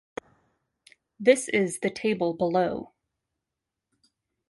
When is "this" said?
1.19-1.47